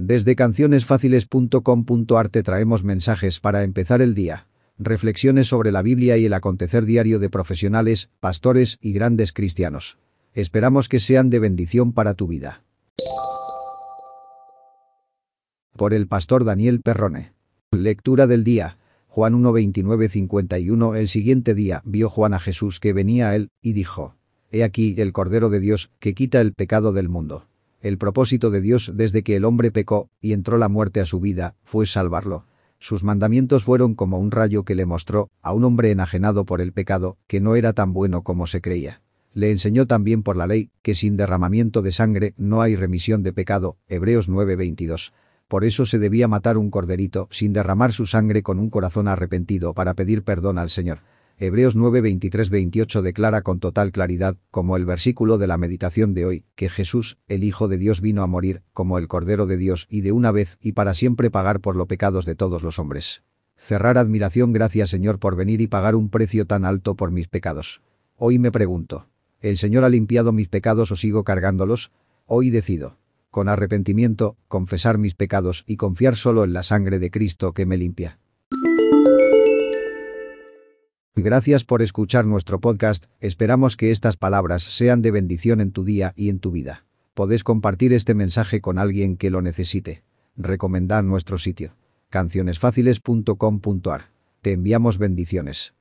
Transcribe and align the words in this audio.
Desde 0.00 0.36
cancionesfáciles.com.ar 0.36 2.28
te 2.28 2.44
traemos 2.44 2.84
mensajes 2.84 3.40
para 3.40 3.64
empezar 3.64 4.00
el 4.00 4.14
día. 4.14 4.46
Reflexiones 4.78 5.48
sobre 5.48 5.72
la 5.72 5.82
Biblia 5.82 6.16
y 6.16 6.26
el 6.26 6.34
acontecer 6.34 6.84
diario 6.84 7.18
de 7.18 7.28
profesionales, 7.30 8.08
pastores 8.20 8.78
y 8.80 8.92
grandes 8.92 9.32
cristianos. 9.32 9.98
Esperamos 10.34 10.88
que 10.88 11.00
sean 11.00 11.30
de 11.30 11.40
bendición 11.40 11.92
para 11.92 12.14
tu 12.14 12.28
vida. 12.28 12.62
Por 15.76 15.92
el 15.94 16.06
pastor 16.06 16.44
Daniel 16.44 16.80
Perrone. 16.80 17.32
Lectura 17.72 18.28
del 18.28 18.44
día. 18.44 18.78
Juan 19.08 19.34
1.29.51 19.34 20.96
El 20.96 21.08
siguiente 21.08 21.54
día 21.54 21.82
vio 21.84 22.08
Juan 22.08 22.34
a 22.34 22.38
Jesús 22.38 22.78
que 22.78 22.92
venía 22.92 23.30
a 23.30 23.36
él, 23.36 23.48
y 23.62 23.72
dijo, 23.72 24.14
He 24.52 24.62
aquí 24.62 24.94
el 24.98 25.12
Cordero 25.12 25.50
de 25.50 25.58
Dios, 25.58 25.90
que 25.98 26.14
quita 26.14 26.40
el 26.40 26.52
pecado 26.52 26.92
del 26.92 27.08
mundo. 27.08 27.47
El 27.80 27.96
propósito 27.96 28.50
de 28.50 28.60
Dios 28.60 28.92
desde 28.94 29.22
que 29.22 29.36
el 29.36 29.44
hombre 29.44 29.70
pecó 29.70 30.10
y 30.20 30.32
entró 30.32 30.58
la 30.58 30.68
muerte 30.68 31.00
a 31.00 31.04
su 31.04 31.20
vida 31.20 31.54
fue 31.62 31.86
salvarlo. 31.86 32.44
Sus 32.80 33.04
mandamientos 33.04 33.62
fueron 33.64 33.94
como 33.94 34.18
un 34.18 34.32
rayo 34.32 34.64
que 34.64 34.74
le 34.74 34.84
mostró 34.84 35.30
a 35.42 35.52
un 35.52 35.64
hombre 35.64 35.92
enajenado 35.92 36.44
por 36.44 36.60
el 36.60 36.72
pecado 36.72 37.18
que 37.26 37.40
no 37.40 37.54
era 37.54 37.72
tan 37.72 37.92
bueno 37.92 38.22
como 38.22 38.46
se 38.46 38.60
creía. 38.60 39.00
Le 39.32 39.52
enseñó 39.52 39.86
también 39.86 40.24
por 40.24 40.36
la 40.36 40.48
ley 40.48 40.70
que 40.82 40.96
sin 40.96 41.16
derramamiento 41.16 41.82
de 41.82 41.92
sangre 41.92 42.34
no 42.36 42.62
hay 42.62 42.74
remisión 42.74 43.22
de 43.22 43.32
pecado, 43.32 43.76
Hebreos 43.88 44.28
9:22. 44.28 45.12
Por 45.46 45.64
eso 45.64 45.86
se 45.86 45.98
debía 45.98 46.26
matar 46.26 46.58
un 46.58 46.70
corderito 46.70 47.28
sin 47.30 47.52
derramar 47.52 47.92
su 47.92 48.06
sangre 48.06 48.42
con 48.42 48.58
un 48.58 48.70
corazón 48.70 49.06
arrepentido 49.06 49.72
para 49.72 49.94
pedir 49.94 50.24
perdón 50.24 50.58
al 50.58 50.70
Señor. 50.70 50.98
Hebreos 51.40 51.76
9, 51.76 52.00
28 52.00 53.00
declara 53.00 53.42
con 53.42 53.60
total 53.60 53.92
claridad, 53.92 54.36
como 54.50 54.76
el 54.76 54.84
versículo 54.84 55.38
de 55.38 55.46
la 55.46 55.56
meditación 55.56 56.12
de 56.12 56.26
hoy, 56.26 56.44
que 56.56 56.68
Jesús, 56.68 57.16
el 57.28 57.44
Hijo 57.44 57.68
de 57.68 57.78
Dios 57.78 58.00
vino 58.00 58.24
a 58.24 58.26
morir, 58.26 58.64
como 58.72 58.98
el 58.98 59.06
Cordero 59.06 59.46
de 59.46 59.56
Dios 59.56 59.86
y 59.88 60.00
de 60.00 60.10
una 60.10 60.32
vez 60.32 60.58
y 60.60 60.72
para 60.72 60.94
siempre 60.94 61.30
pagar 61.30 61.60
por 61.60 61.76
los 61.76 61.86
pecados 61.86 62.24
de 62.24 62.34
todos 62.34 62.64
los 62.64 62.80
hombres. 62.80 63.22
Cerrar 63.56 63.98
admiración 63.98 64.52
gracias 64.52 64.90
Señor 64.90 65.20
por 65.20 65.36
venir 65.36 65.60
y 65.60 65.68
pagar 65.68 65.94
un 65.94 66.10
precio 66.10 66.44
tan 66.44 66.64
alto 66.64 66.96
por 66.96 67.12
mis 67.12 67.28
pecados. 67.28 67.82
Hoy 68.16 68.40
me 68.40 68.50
pregunto, 68.50 69.06
¿el 69.40 69.58
Señor 69.58 69.84
ha 69.84 69.90
limpiado 69.90 70.32
mis 70.32 70.48
pecados 70.48 70.90
o 70.90 70.96
sigo 70.96 71.22
cargándolos? 71.22 71.92
Hoy 72.26 72.50
decido, 72.50 72.98
con 73.30 73.48
arrepentimiento, 73.48 74.36
confesar 74.48 74.98
mis 74.98 75.14
pecados 75.14 75.62
y 75.68 75.76
confiar 75.76 76.16
solo 76.16 76.42
en 76.42 76.52
la 76.52 76.64
sangre 76.64 76.98
de 76.98 77.12
Cristo 77.12 77.52
que 77.52 77.64
me 77.64 77.76
limpia. 77.76 78.18
Gracias 81.14 81.64
por 81.64 81.82
escuchar 81.82 82.26
nuestro 82.26 82.60
podcast, 82.60 83.06
esperamos 83.20 83.76
que 83.76 83.90
estas 83.90 84.16
palabras 84.16 84.62
sean 84.62 85.02
de 85.02 85.10
bendición 85.10 85.60
en 85.60 85.72
tu 85.72 85.84
día 85.84 86.12
y 86.16 86.28
en 86.28 86.38
tu 86.38 86.52
vida. 86.52 86.86
Podés 87.14 87.42
compartir 87.42 87.92
este 87.92 88.14
mensaje 88.14 88.60
con 88.60 88.78
alguien 88.78 89.16
que 89.16 89.30
lo 89.30 89.42
necesite. 89.42 90.04
Recomendad 90.36 91.02
nuestro 91.02 91.38
sitio. 91.38 91.74
cancionesfáciles.com.ar. 92.10 94.10
Te 94.40 94.52
enviamos 94.52 94.98
bendiciones. 94.98 95.74